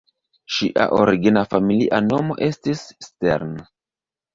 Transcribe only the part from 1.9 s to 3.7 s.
nomo estis "Stern".